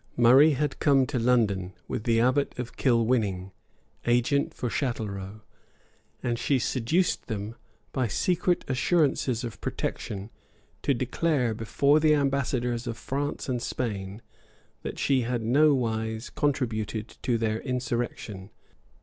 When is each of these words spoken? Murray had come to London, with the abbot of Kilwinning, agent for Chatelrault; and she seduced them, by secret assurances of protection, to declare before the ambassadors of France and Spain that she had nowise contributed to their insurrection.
Murray 0.17 0.53
had 0.53 0.79
come 0.79 1.05
to 1.05 1.19
London, 1.19 1.73
with 1.87 2.05
the 2.05 2.19
abbot 2.19 2.57
of 2.57 2.75
Kilwinning, 2.75 3.51
agent 4.07 4.51
for 4.51 4.67
Chatelrault; 4.67 5.41
and 6.23 6.39
she 6.39 6.57
seduced 6.57 7.27
them, 7.27 7.53
by 7.93 8.07
secret 8.07 8.65
assurances 8.67 9.43
of 9.43 9.61
protection, 9.61 10.31
to 10.81 10.95
declare 10.95 11.53
before 11.53 11.99
the 11.99 12.15
ambassadors 12.15 12.87
of 12.87 12.97
France 12.97 13.47
and 13.47 13.61
Spain 13.61 14.23
that 14.81 14.97
she 14.97 15.21
had 15.21 15.43
nowise 15.43 16.31
contributed 16.31 17.09
to 17.21 17.37
their 17.37 17.59
insurrection. 17.59 18.49